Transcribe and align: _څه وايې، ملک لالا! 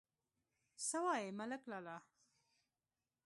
_څه 0.85 0.99
وايې، 1.05 1.35
ملک 1.39 1.61
لالا! 1.71 1.97